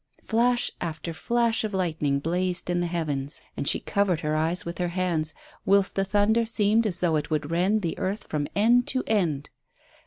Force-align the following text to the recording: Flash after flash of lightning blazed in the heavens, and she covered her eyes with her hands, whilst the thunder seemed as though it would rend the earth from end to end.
Flash 0.25 0.71
after 0.81 1.13
flash 1.13 1.63
of 1.63 1.75
lightning 1.75 2.17
blazed 2.17 2.71
in 2.71 2.79
the 2.79 2.87
heavens, 2.87 3.43
and 3.55 3.67
she 3.67 3.79
covered 3.79 4.21
her 4.21 4.35
eyes 4.35 4.65
with 4.65 4.79
her 4.79 4.87
hands, 4.87 5.35
whilst 5.63 5.93
the 5.93 6.03
thunder 6.03 6.43
seemed 6.43 6.87
as 6.87 7.01
though 7.01 7.17
it 7.17 7.29
would 7.29 7.51
rend 7.51 7.81
the 7.81 7.95
earth 7.99 8.23
from 8.27 8.47
end 8.55 8.87
to 8.87 9.03
end. 9.05 9.51